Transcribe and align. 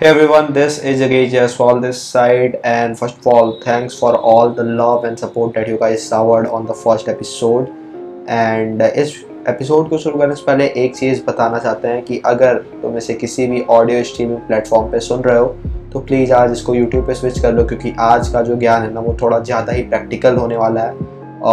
Hey 0.00 0.06
everyone, 0.06 0.52
this 0.52 0.78
is 0.78 1.00
Jagay 1.00 1.28
Jaiswal 1.28 1.82
this 1.82 2.00
side. 2.00 2.60
And 2.62 2.96
first 2.96 3.16
of 3.18 3.26
all 3.26 3.60
thanks 3.60 3.98
for 3.98 4.14
all 4.14 4.48
the 4.48 4.62
love 4.62 5.02
and 5.02 5.18
support 5.18 5.54
that 5.54 5.66
you 5.66 5.76
guys 5.76 6.08
showered 6.08 6.46
on 6.46 6.66
the 6.66 6.74
first 6.82 7.08
episode. 7.08 7.72
And 8.28 8.82
इस 8.82 9.14
episode 9.48 9.88
को 9.90 9.98
शुरू 9.98 10.18
करने 10.18 10.34
से 10.34 10.44
पहले 10.46 10.66
एक 10.84 10.94
चीज़ 10.96 11.24
बताना 11.26 11.58
चाहते 11.58 11.88
हैं 11.88 12.02
कि 12.04 12.20
अगर 12.26 12.58
तुम 12.82 12.96
इसे 12.98 13.14
किसी 13.14 13.46
भी 13.46 13.62
ऑडियो 13.78 14.04
स्ट्रीमिंग 14.04 14.38
प्लेटफॉर्म 14.48 14.90
पे 14.92 15.00
सुन 15.08 15.22
रहे 15.22 15.38
हो 15.38 15.46
तो 15.92 16.00
प्लीज़ 16.00 16.32
आज 16.32 16.52
इसको 16.52 16.74
यूट्यूब 16.74 17.06
पे 17.06 17.14
स्विच 17.14 17.40
कर 17.40 17.52
लो 17.54 17.64
क्योंकि 17.64 17.94
आज 18.00 18.28
का 18.32 18.42
जो 18.42 18.56
ज्ञान 18.56 18.82
है 18.82 18.92
ना 18.94 19.00
वो 19.00 19.16
थोड़ा 19.22 19.38
ज़्यादा 19.40 19.72
ही 19.72 19.82
प्रैक्टिकल 19.82 20.36
होने 20.36 20.56
वाला 20.56 20.82
है। 20.82 20.94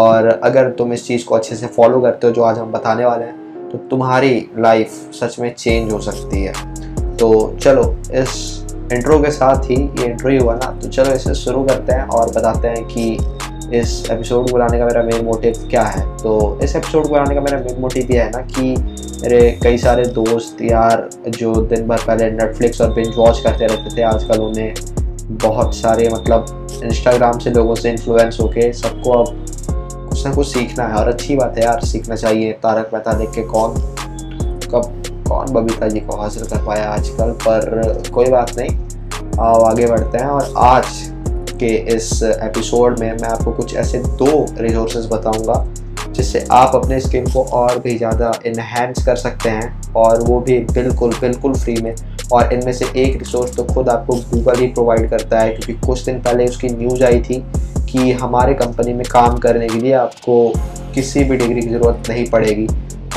और 0.02 0.28
अगर 0.28 0.72
तुम 0.78 0.94
इस 0.94 1.08
चीज़ 1.08 1.26
को 1.26 1.36
अच्छे 1.36 1.56
से 1.56 1.68
फॉलो 1.80 2.02
करते 2.02 2.28
हो 2.28 2.34
जो 2.34 2.44
आज 2.44 2.60
हम 2.60 2.72
बताने 2.72 3.06
वाले 3.06 3.26
हैं 3.26 3.70
तो 3.72 3.78
तुम्हारी 3.90 4.50
लाइफ 4.58 4.90
सच 5.22 5.40
में 5.40 5.54
चेंज 5.54 5.92
हो 5.94 6.00
सकती 6.12 6.44
है। 6.44 6.75
तो 7.20 7.58
चलो, 7.62 7.84
इस 8.14 8.66
इंट्रो 8.94 9.20
के 9.20 9.32
साथ 9.32 9.70
ही 9.70 9.76
ये 9.76 10.06
इंट्रो 10.06 10.30
ही 10.30 10.38
हुआ 10.38 10.54
ना 10.56 10.72
तो 10.82 10.88
चलो 10.88 11.14
इसे 11.14 11.34
शुरू 11.36 11.64
करते 11.64 11.94
हैं 11.94 12.08
और 12.08 12.32
बताते 12.32 12.68
हैं 12.68 12.84
कि 12.86 13.18
इस 13.74 14.10
एपिसोड 14.12 14.50
को 14.50 14.54
बनाने 14.54 14.78
का 14.80 14.86
मेरा 14.86 15.02
मेन 15.04 15.26
मोटिव 15.26 15.68
क्या 15.70 15.84
है। 15.84 16.02
तो 16.18 16.60
इस 16.64 16.76
एपिसोड 16.76 17.04
को 17.04 17.10
बनाने 17.10 17.36
का 17.36 17.42
मेरा 17.42 17.58
मेन 17.60 17.80
मोटिव 17.82 18.12
ये 18.12 18.20
है 18.20 18.30
ना 18.30 18.42
कि 18.42 18.76
मेरे 19.22 19.40
कई 19.64 19.78
सारे 19.78 20.06
दोस्त 20.16 20.62
यार 20.62 21.10
जो 21.30 21.54
दिन 21.56 21.88
भर 21.88 22.04
पहले 22.08 22.30
नेटफ्लिक्स 22.32 22.82
और 22.82 22.94
बिंज 22.94 23.14
वॉच 23.18 23.40
करते 23.40 23.66
रहते 23.66 23.96
थे, 23.98 24.02
आजकल 24.02 24.42
उन्हें 24.42 24.74
बहुत 25.32 25.76
सारे 25.76 26.10
मतलब 26.10 26.68
इंस्टाग्राम 26.84 27.40
से 27.40 27.50
लोगों 27.50 27.76
से 27.76 27.90
इन्फ्लुएंस 27.92 28.38
होके 28.42 28.72
सबको 28.74 29.12
अब 29.14 29.46
कुछ 30.10 30.26
ना 30.26 30.34
कुछ 30.34 30.48
सीखना 30.48 30.88
है। 30.88 30.94
और 30.94 31.08
अच्छी 31.08 31.36
बात 31.36 31.58
है 31.58 31.64
यार, 31.64 31.80
सीखना 31.86 32.16
चाहिए, 32.16 32.52
तारक 32.54 32.90
मेहता 32.94 33.14
देख 33.14 33.32
के 33.32 33.44
कौन 33.46 33.74
कब 34.72 35.02
कौन 35.28 35.54
बबीता 35.54 35.88
जी 35.88 36.00
को 36.00 36.16
हासिल 36.16 36.44
कर 36.44 36.66
पाया 36.66 36.90
आजकल, 36.90 37.32
पर 37.42 38.10
कोई 38.14 38.30
बात 38.32 38.58
नहीं। 38.58 39.38
आओ 39.40 39.62
आगे 39.62 39.86
बढ़ते 39.88 40.18
हैं 40.18 40.28
और 40.28 40.54
आज 40.58 40.86
के 41.60 41.68
इस 41.96 42.22
एपिसोड 42.24 43.00
में 43.00 43.12
मैं 43.12 43.30
आपको 43.30 43.52
कुछ 43.52 43.76
ऐसे 43.76 44.00
दो 44.00 44.46
रिसोर्सेज 44.60 45.06
बताऊँगा, 45.12 45.66
जिससे 46.10 46.46
आप 46.52 46.76
अपने 46.76 47.00
स्किन 47.00 47.26
को 47.26 47.44
और 47.54 47.80
भी 47.80 47.98
ज़्यादा 47.98 48.32
इन्हेंस 48.46 49.06
कर 49.06 49.16
सकते 49.16 49.50
हैं, 49.50 49.94
और 49.94 50.24
वो 50.24 50.40
भी 50.40 50.60
बिल्कुल 50.72 51.14
बिल्कुल 51.22 51.54
फ्री 51.54 51.76
में। 51.82 51.96
और 52.34 52.54
इनमें 52.54 52.72
से 52.74 52.86
एक 52.98 53.18
रिसोर्स 53.18 53.56
तो 53.56 53.64
खुद 53.64 53.90
आपको 53.90 54.16
गूगल 54.32 54.60
ही 54.60 54.68
प्रोवाइड 54.68 55.10
करता 55.10 55.40
है, 55.40 55.50
क्योंकि 55.50 55.88
कुछ 55.88 56.04
दिन 56.06 56.20
पहले 56.22 56.46
उसकी 56.46 56.70
न्यूज़ 56.70 57.04
आई 57.04 57.20
थी 57.22 57.44
कि 57.92 58.12
हमारे 58.14 58.54
कंपनी 58.54 58.94
में 58.94 59.06
काम 59.12 59.38
करने 59.38 59.68
के 59.68 59.80
लिए 59.80 59.94
आपको 59.96 60.38
किसी 60.96 61.24
भी 61.24 61.38
डिग्री 61.38 61.62
की 61.62 61.70
ज़रूरत 61.70 62.10
नहीं 62.10 62.30
पड़ेगी। 62.30 62.68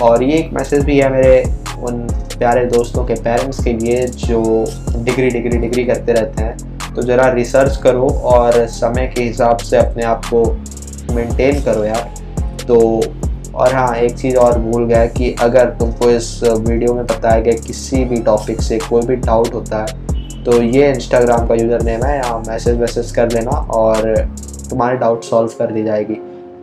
और 0.02 0.22
ये 0.22 0.38
एक 0.38 0.52
मैसेज 0.52 0.84
भी 0.84 0.98
है 0.98 1.10
मेरे 1.12 1.42
उन 1.80 2.06
प्यारे 2.38 2.64
दोस्तों 2.66 3.04
के 3.04 3.14
पेरेंट्स 3.16 3.62
के 3.64 3.72
लिए 3.72 4.06
जो 4.06 4.42
डिग्री 4.96 5.28
डिग्री 5.30 5.58
डिग्री 5.58 5.84
करते 5.84 6.12
रहते 6.12 6.42
हैं 6.42 6.94
तो 6.94 7.02
ज़रा 7.02 7.28
रिसर्च 7.32 7.76
करो 7.76 8.08
और 8.32 8.66
समय 8.68 9.06
के 9.14 9.22
हिसाब 9.22 9.56
से 9.58 9.76
अपने 9.76 10.04
आप 10.04 10.24
को 10.24 10.44
मेंटेन 11.14 11.62
करो 11.64 11.84
यार। 11.84 12.10
तो 12.66 12.78
और 13.54 13.74
हाँ 13.74 13.94
एक 13.96 14.16
चीज़ 14.18 14.36
और 14.36 14.58
भूल 14.60 14.84
गया 14.86 15.04
कि 15.08 15.34
अगर 15.42 15.70
तुमको 15.78 16.10
इस 16.10 16.40
वीडियो 16.44 16.94
में 16.94 17.04
बताया 17.06 17.40
गया 17.40 17.52
किसी 17.66 18.04
भी 18.04 18.20
टॉपिक 18.22 18.60
से 18.62 18.78
कोई 18.78 19.06
भी 19.06 19.16
डाउट 19.18 19.54
होता 19.54 19.80
है 19.80 20.42
तो 20.44 20.60
ये 20.62 20.90
इंस्टाग्राम 20.90 21.46
का 21.46 21.54
यूज़र 21.54 21.82
नेम 21.82 22.04
है, 22.04 22.16
यहाँ 22.16 22.38
मैसेज 22.48 22.78
वैसेज 22.80 23.10
कर 23.12 23.26
देना 23.28 23.50
और 23.50 24.14
तुम्हारे 24.70 24.96
डाउट 24.98 25.24
सॉल्व 25.24 25.50
कर 25.58 25.72
दी 25.72 25.82
जाएगी। 25.84 26.14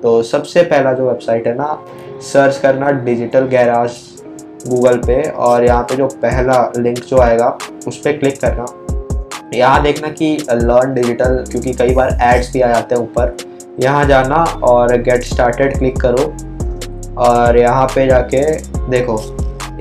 तो 0.03 0.21
सबसे 0.23 0.63
पहला 0.63 0.93
जो 0.93 1.07
वेबसाइट 1.07 1.47
है 1.47 1.55
ना 1.55 1.77
सर्च 2.23 2.57
करना 2.57 2.91
डिजिटल 3.05 3.47
गैराज 3.47 3.91
गूगल 4.67 4.97
पे 4.97 5.21
और 5.21 5.65
यहाँ 5.65 5.83
पे 5.83 5.95
जो 5.95 6.07
पहला 6.21 6.59
लिंक 6.77 6.99
जो 6.99 7.17
आएगा, 7.17 7.57
उस 7.87 7.97
पर 7.97 8.17
क्लिक 8.17 8.39
करना। 8.41 8.65
यहाँ 9.53 9.81
देखना 9.83 10.07
कि 10.11 10.35
लर्न 10.51 10.93
डिजिटल 10.93 11.43
क्योंकि 11.51 11.73
कई 11.73 11.93
बार 11.95 12.17
एड्स 12.23 12.51
भी 12.53 12.61
आ 12.61 12.67
जाते 12.67 12.95
हैं 12.95 13.01
ऊपर। 13.01 13.35
यहाँ 13.79 14.05
जाना 14.05 14.43
और 14.63 14.97
गेट 14.99 15.23
स्टार्टेड 15.23 15.77
क्लिक 15.77 15.99
करो। 16.01 16.33
और 17.19 17.57
यहाँ 17.57 17.85
पे 17.87 18.05
जाके 18.07 18.41
देखो, 18.89 19.17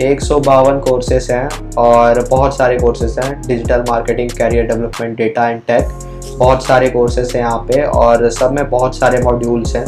एक 0.01 0.21
सौ 0.21 0.39
बावन 0.41 0.79
कोर्सेस 0.81 1.27
हैं 1.31 1.49
और 1.79 2.23
बहुत 2.31 2.57
सारे 2.57 2.79
कोर्सेस 2.79 3.17
हैं। 3.19 3.41
Digital 3.43 3.85
marketing 3.89 4.31
career 4.31 4.67
development 4.67 5.17
data 5.17 5.49
and 5.49 5.61
tech 5.63 5.89
बहुत 6.39 6.65
सारे 6.67 6.89
कोर्सेस 6.91 7.35
हैं 7.35 7.43
यहाँ 7.43 7.59
पे 7.69 7.83
और 7.83 8.29
सब 8.31 8.53
में 8.53 8.69
बहुत 8.71 8.97
सारे 8.97 9.23
मॉड्यूल्स 9.23 9.77
हैं। 9.77 9.85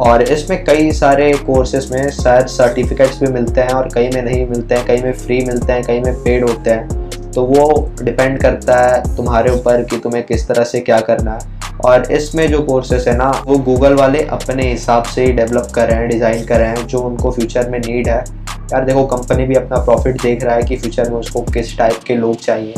और 0.00 0.22
इसमें 0.22 0.64
कई 0.64 0.90
सारे 0.92 1.32
कोर्सेज 1.46 1.90
में 1.92 2.10
शायद 2.12 2.46
सर्टिफिकेट्स 2.46 3.20
भी 3.20 3.32
मिलते 3.32 3.60
हैं 3.60 3.70
और 3.70 3.88
कई 3.94 4.08
में 4.08 4.22
नहीं 4.22 4.46
मिलते 4.46 4.74
हैं, 4.74 4.86
कई 4.86 5.02
में 5.02 5.12
फ्री 5.14 5.40
मिलते 5.44 5.72
हैं, 5.72 5.82
कई 5.84 6.00
में 6.00 6.14
पेड 6.14 6.48
होते 6.48 6.70
हैं। 6.70 7.30
तो 7.30 7.42
वो 7.44 7.90
डिपेंड 8.02 8.40
करता 8.40 8.76
है 8.78 9.16
तुम्हारे 9.16 9.50
ऊपर 9.50 9.82
कि 9.82 9.96
तुम्हें 9.96 10.22
किस 10.26 10.46
तरह 10.48 10.64
से 10.64 10.80
क्या 10.80 11.00
करना 11.00 11.32
है। 11.32 11.56
और 11.84 12.12
इसमें 12.12 12.46
जो 12.48 12.60
कोर्सेस 12.62 13.06
है 13.08 13.16
ना, 13.16 13.30
वो 13.46 13.58
गूगल 13.58 13.94
वाले 13.94 14.22
अपने 14.26 14.70
हिसाब 14.70 15.02
से 15.04 15.24
ही 15.24 15.32
डेवलप 15.32 15.70
कर 15.74 15.88
रहे 15.88 15.98
हैं 15.98 16.08
डिज़ाइन 16.08 16.44
कर 16.44 16.58
रहे 16.58 16.68
हैं, 16.68 16.86
जो 16.86 16.98
उनको 17.00 17.30
फ्यूचर 17.30 17.68
में 17.70 17.78
नीड 17.78 18.08
है। 18.08 18.24
यार 18.72 18.84
देखो 18.84 19.04
कंपनी 19.06 19.46
भी 19.46 19.54
अपना 19.54 19.78
प्रॉफिट 19.84 20.22
देख 20.22 20.44
रहा 20.44 20.54
है 20.54 20.62
कि 20.62 20.76
फ्यूचर 20.76 21.10
में 21.10 21.18
उसको 21.18 21.42
किस 21.44 21.76
टाइप 21.78 22.02
के 22.06 22.16
लोग 22.16 22.36
चाहिए। 22.36 22.74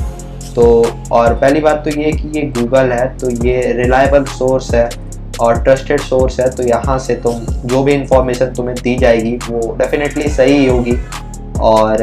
तो 0.55 0.65
और 1.13 1.35
पहली 1.35 1.61
बात 1.61 1.83
तो 1.85 2.01
ये 2.01 2.13
कि 2.13 2.29
ये 2.39 2.43
गूगल 2.59 2.93
है 2.93 3.07
तो 3.19 3.31
ये 3.47 3.61
रिलायबल 3.75 4.25
सोर्स 4.29 4.75
है। 4.75 4.89
और 5.41 5.63
ट्रस्टेड 5.63 6.01
सोर्स 6.01 6.39
है 6.41 6.49
तो 6.51 6.63
यहाँ 6.65 6.99
से 6.99 7.15
तुम 7.17 7.41
जो 7.65 7.83
भी 7.83 7.93
इंफॉर्मेशन 7.93 8.53
तुम्हें 8.55 8.77
दी 8.77 8.97
जाएगी, 8.97 9.37
वो 9.49 9.77
डेफिनेटली 9.79 10.29
सही 10.31 10.67
होगी। 10.67 10.97
और 11.61 11.97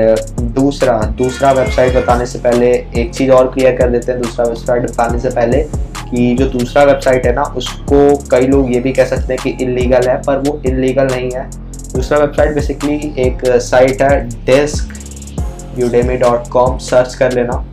दूसरा 0.55 0.97
दूसरा 1.17 1.51
वेबसाइट 1.51 1.95
बताने 1.95 2.25
से 2.25 2.39
पहले 2.39 2.71
एक 2.95 3.13
चीज़ 3.13 3.31
और 3.31 3.47
क्लियर 3.53 3.75
कर 3.77 3.89
देते 3.89 4.11
हैं, 4.11 4.21
दूसरा 4.21 4.45
वेबसाइट 4.45 4.83
बताने 4.83 5.19
से 5.19 5.29
पहले 5.29 5.61
कि 6.09 6.35
जो 6.35 6.45
दूसरा 6.49 6.83
वेबसाइट 6.83 7.25
है 7.25 7.33
ना, 7.35 7.43
उसको 7.57 8.15
कई 8.31 8.47
लोग 8.47 8.73
ये 8.73 8.79
भी 8.79 8.91
कह 8.93 9.05
सकते 9.05 9.33
हैं 9.33 9.41
कि 9.43 9.63
इलीगल 9.63 10.07
है, 10.09 10.17
पर 10.17 10.37
वो 10.39 10.59
इलीगल 10.65 11.07
नहीं 11.07 11.31
है। 11.31 11.49
दूसरा 11.93 12.19
वेबसाइट 12.19 12.53
बेसिकली 12.55 13.13
एक 13.19 13.45
साइट 13.61 14.01
है 14.01 14.19
डेस्क 14.45 15.79
यूडेमी 15.79 16.17
डॉट 16.17 16.47
कॉम 16.49 16.77
सर्च 16.79 17.15
कर 17.15 17.33
लेना। 17.33 17.63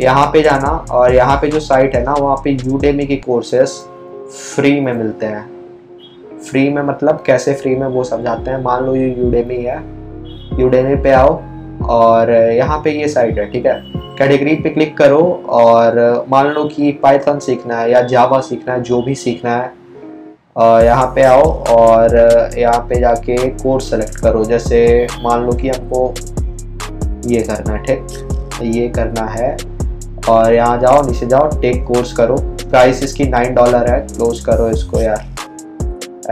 यहाँ 0.00 0.26
पे 0.26 0.42
जाना, 0.42 0.68
और 0.90 1.14
यहाँ 1.14 1.36
पे 1.36 1.48
जो 1.48 1.60
साइट 1.60 1.94
है 1.94 2.02
ना, 2.04 2.12
वहाँ 2.12 2.36
पे 2.44 2.50
यूडेमी 2.52 3.06
के 3.06 3.16
कोर्सेस 3.16 3.80
फ्री 4.32 4.80
में 4.80 4.92
मिलते 4.92 5.26
हैं। 5.26 6.38
फ्री 6.40 6.68
में 6.68 6.82
मतलब 6.82 7.22
कैसे 7.26 7.54
फ्री 7.54 7.74
में 7.76 7.86
वो 7.86 8.04
समझाते 8.04 8.50
हैं। 8.50 8.62
मान 8.62 8.84
लो 8.84 8.94
ये 8.94 9.08
यूडेमी 9.08 9.56
है। 9.56 9.76
यूडेमी 10.60 10.94
पे 11.02 11.10
आओ 11.10 11.40
और 11.90 12.30
यहाँ 12.30 12.80
पे 12.84 12.90
ये 12.90 13.08
साइट 13.08 13.38
है, 13.38 13.44
ठीक 13.50 13.66
है? 13.66 13.74
कैटेगरी 14.18 14.54
पे 14.54 14.70
क्लिक 14.70 14.96
करो 14.96 15.20
और 15.50 16.24
मान 16.30 16.46
लो 16.46 16.64
कि 16.64 16.90
पाइथन 17.02 17.38
सीखना 17.38 17.76
है 17.76 17.90
या 17.90 18.02
जावा 18.02 18.40
सीखना 18.40 18.74
है, 18.74 18.82
जो 18.82 19.02
भी 19.02 19.14
सीखना 19.14 19.56
है 19.56 19.80
यहाँ 20.86 21.06
पे 21.14 21.22
आओ 21.22 21.42
और 21.70 22.16
यहाँ 22.58 22.80
पे 22.88 23.00
जाके 23.00 23.36
कोर्स 23.50 23.90
सेलेक्ट 23.90 24.16
करो। 24.16 24.44
जैसे 24.44 25.06
मान 25.22 25.44
लो 25.46 25.52
कि 25.52 25.68
हमको 25.68 26.14
ये 27.26 27.40
करना 27.42 27.72
है, 27.72 27.82
ठीक? 27.82 28.62
ये 28.64 28.88
करना 28.88 29.26
है 29.26 29.56
और 30.28 30.52
यहाँ 30.54 30.78
जाओ, 30.80 31.02
नीचे 31.06 31.26
जाओ 31.26 31.48
टेक 31.60 31.84
कोर्स 31.84 32.12
करो। 32.12 32.36
प्राइस 32.72 33.02
इसकी 33.04 33.24
नाइन 33.26 33.54
डॉलर 33.54 33.90
है 33.90 33.98
क्लोज 34.02 34.40
करो 34.44 34.68
इसको 34.70 35.00
यार। 35.00 35.24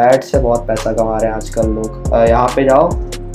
एड 0.01 0.23
से 0.23 0.39
बहुत 0.39 0.67
पैसा 0.67 0.93
कमा 0.93 1.17
रहे 1.17 1.31
हैं 1.31 1.37
आजकल 1.37 1.69
लोग। 1.69 2.13
यहाँ 2.19 2.49
पे 2.49 2.65
जाओ, 2.65 2.91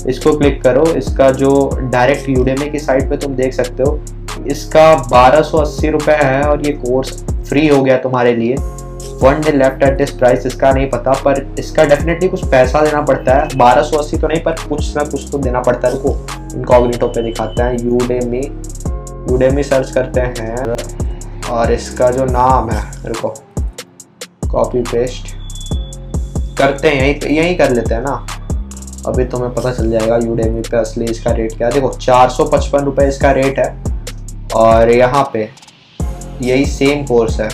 इसको 0.08 0.36
क्लिक 0.38 0.62
करो। 0.62 0.84
इसका 0.96 1.30
जो 1.32 1.50
डायरेक्ट 1.82 2.28
यूडेमी 2.28 2.68
की 2.70 2.78
साइट 2.78 3.08
पे 3.10 3.16
तुम 3.16 3.34
देख 3.36 3.54
सकते 3.54 3.82
हो, 3.82 4.00
इसका 4.46 4.94
बारह 5.10 5.42
सौ 5.42 5.58
अस्सी 5.58 5.90
रुपये 5.90 6.16
है 6.16 6.42
और 6.42 6.66
ये 6.66 6.72
कोर्स 6.74 7.22
फ्री 7.48 7.66
हो 7.68 7.82
गया 7.82 7.98
तुम्हारे 7.98 8.34
लिए। 8.36 8.56
One 9.22 9.40
day 9.40 9.52
left 9.52 9.82
at 9.82 9.96
this 9.98 10.10
price 10.12 10.46
इसका 10.46 10.72
नहीं 10.72 10.88
पता, 10.90 11.12
पर 11.24 11.46
इसका 11.58 11.84
डेफिनेटली 11.84 12.28
कुछ 12.28 12.44
पैसा 12.50 12.80
देना 12.80 13.00
पड़ता 13.02 13.34
है। 13.34 13.56
बारह 13.56 13.82
सौ 13.82 13.98
अस्सी 13.98 14.18
तो 14.18 14.28
नहीं, 14.28 14.40
पर 14.40 14.66
कुछ 14.68 14.96
ना 14.96 15.04
कुछ 15.04 15.30
तो 15.32 15.38
देना 15.38 15.60
पड़ता 15.60 15.88
है। 15.88 15.94
रुको 15.94 16.56
इनकॉग्निटो 16.56 17.08
पे 17.08 17.22
दिखाते 17.22 17.62
हैं। 17.62 17.78
यूडेमी 17.80 18.42
यूडेमी 19.30 19.62
सर्च 19.64 19.90
करते 19.90 20.20
हैं। 20.20 20.95
और 21.50 21.72
इसका 21.72 22.10
जो 22.10 22.24
नाम 22.26 22.70
है 22.70 22.82
रुको 23.06 23.34
कॉपी 24.50 24.80
पेस्ट 24.82 25.34
करते 26.58 26.88
हैं, 26.88 26.96
यहीं 26.96 27.36
यहीं 27.36 27.56
कर 27.56 27.70
लेते 27.70 27.94
हैं 27.94 28.02
ना। 28.02 28.26
अभी 29.06 29.24
तुम्हें 29.24 29.52
पता 29.54 29.72
चल 29.72 29.90
जाएगा 29.90 30.16
यूडेमी 30.18 30.60
पे 30.60 30.76
असली 30.76 31.04
इसका 31.04 31.30
रेट 31.32 31.56
क्या 31.56 31.70
देखो, 31.70 31.88
चार 31.90 32.28
सौ 32.30 32.44
पचपन 32.46 32.84
रुपये 32.84 33.08
इसका 33.08 33.30
रेट 33.32 33.58
है 33.58 33.74
और 34.56 34.90
यहाँ 34.90 35.30
पे 35.32 35.48
यही 36.42 36.64
सेम 36.66 37.04
कोर्स 37.06 37.40
है, 37.40 37.48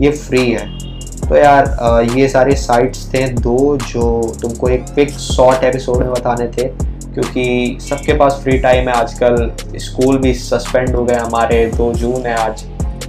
ये 0.00 0.10
फ्री 0.12 0.50
है। 0.50 0.74
तो 1.20 1.36
यार 1.36 2.08
ये 2.10 2.28
सारे 2.28 2.54
साइट्स 2.56 3.08
थे 3.14 3.26
दो 3.30 3.76
जो 3.78 4.34
तुमको 4.42 4.68
एक 4.68 4.84
क्विक 4.84 5.10
शॉर्ट 5.10 5.64
एपिसोड 5.64 5.96
में 5.98 6.10
बताने 6.10 6.46
थे, 6.48 6.68
क्योंकि 6.68 7.78
सबके 7.80 8.16
पास 8.18 8.40
फ्री 8.42 8.58
टाइम 8.58 8.88
है। 8.88 8.94
आजकल 8.94 9.50
स्कूल 9.80 10.18
भी 10.18 10.34
सस्पेंड 10.36 10.94
हो 10.96 11.04
गए 11.04 11.16
हमारे, 11.16 11.64
दो 11.68 11.92
जून 11.94 12.26
है 12.26 12.36
आज। 12.38 12.64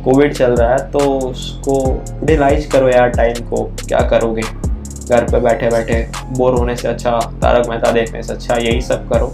कोविड 0.07 0.33
चल 0.33 0.51
रहा 0.51 0.71
है 0.71 0.92
तो 0.92 1.00
उसको 1.19 1.74
यूटिलाइज 1.81 2.65
करो 2.65 2.89
यार 2.89 3.09
टाइम 3.09 3.50
को, 3.50 3.63
क्या 3.88 4.00
करोगे? 4.09 4.42
घर 4.42 5.24
पे 5.24 5.39
बैठे 5.39 5.69
बैठे 5.69 5.95
बोर 6.38 6.54
होने 6.54 6.75
से 6.75 6.88
अच्छा 6.88 7.19
तारक 7.42 7.68
मेहता 7.69 7.92
देखने 7.92 8.21
से 8.24 8.33
अच्छा 8.33 8.56
यही 8.56 8.81
सब 8.81 9.09
करो। 9.09 9.31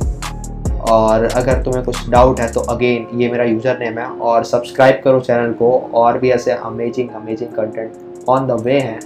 और 0.92 1.24
अगर 1.26 1.62
तुम्हें 1.64 1.84
कुछ 1.84 2.10
डाउट 2.10 2.40
है 2.40 2.52
तो 2.52 2.60
अगेन 2.70 3.20
ये 3.22 3.30
मेरा 3.32 3.44
यूज़र 3.44 3.78
नेम 3.80 4.00
है 4.00 4.06
और 4.06 4.44
सब्सक्राइब 4.44 5.02
करो 5.04 5.20
चैनल 5.20 5.54
को 5.54 5.72
और 5.96 6.18
भी 6.20 6.32
ऐसे 6.32 6.52
amazing 6.52 7.10
amazing 7.16 7.50
content 7.52 8.26
on 8.30 8.48
the 8.48 8.60
way 8.64 8.80
हैं। 8.80 9.00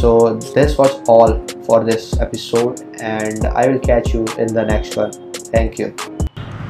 So 0.00 0.18
this 0.30 0.78
was 0.80 1.10
all 1.10 1.40
for 1.68 1.84
this 1.84 2.10
episode 2.22 2.84
and 3.00 3.46
I 3.46 3.68
will 3.68 3.78
catch 3.86 4.14
you 4.14 4.26
in 4.40 4.46
the 4.46 4.68
next 4.72 4.98
one 4.98 5.10
thank 5.54 5.80
you 5.80 6.15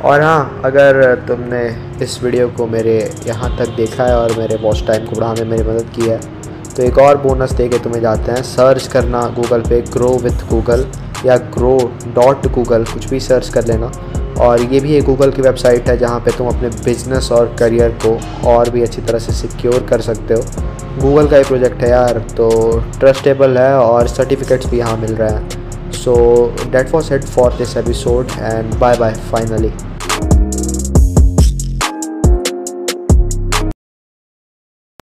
और 0.06 0.20
हाँ 0.20 0.60
अगर 0.64 1.14
तुमने 1.28 1.60
इस 2.04 2.18
वीडियो 2.22 2.48
को 2.48 2.66
मेरे 2.66 2.98
यहाँ 3.26 3.50
तक 3.58 3.68
देखा 3.76 4.04
है 4.04 4.16
और 4.16 4.32
मेरे 4.38 4.56
वॉच 4.56 4.82
टाइम 4.86 5.06
को 5.06 5.16
बढ़ाने 5.16 5.42
में 5.42 5.50
मेरी 5.50 5.62
मदद 5.62 5.88
की 5.96 6.08
है 6.08 6.18
तो 6.74 6.82
एक 6.82 6.98
और 6.98 7.16
बोनस 7.22 7.52
दे 7.52 7.66
के 7.68 7.78
तुम्हें 7.78 8.00
जाते 8.00 8.32
हैं। 8.32 8.42
सर्च 8.42 8.86
करना 8.86 9.22
गूगल 9.36 9.62
पे 9.68 9.80
ग्रो 9.90 10.08
विथ 10.18 10.46
गूगल 10.50 10.86
या 11.26 11.36
ग्रो 11.56 11.76
डॉट 12.16 12.46
गूगल 12.54 12.84
कुछ 12.84 13.08
भी 13.10 13.20
सर्च 13.20 13.48
कर 13.48 13.66
लेना। 13.66 13.90
और 14.40 14.62
ये 14.62 14.80
भी 14.80 14.94
एक 14.96 15.04
गूगल 15.04 15.30
की 15.30 15.42
वेबसाइट 15.42 15.88
है 15.88 15.96
जहाँ 15.98 16.20
पे 16.20 16.36
तुम 16.38 16.48
अपने 16.48 16.68
बिज़नेस 16.84 17.32
और 17.32 17.54
करियर 17.58 17.98
को 18.06 18.16
और 18.50 18.70
भी 18.70 18.82
अच्छी 18.82 19.02
तरह 19.02 19.18
से 19.18 19.32
सिक्योर 19.32 19.86
कर 19.90 20.00
सकते 20.00 20.34
हो। 20.34 20.42
गूगल 21.00 21.28
का 21.28 21.36
ही 21.36 21.44
प्रोजेक्ट 21.44 21.82
है 21.82 21.90
यार 21.90 22.18
तो 22.36 22.48
ट्रस्टेबल 23.00 23.58
है 23.58 23.74
और 23.78 24.08
सर्टिफिकेट्स 24.08 24.70
भी 24.70 24.78
यहाँ 24.78 24.96
मिल 24.96 25.14
रहे 25.14 25.30
हैं। 25.30 25.90
So 25.94 26.14
that 26.72 26.94
was 26.94 27.12
it 27.14 27.24
for 27.26 27.52
this 27.58 27.76
episode 27.76 28.38
and 28.38 28.74
bye 28.78 28.96
bye 28.96 29.14
finally 29.30 29.72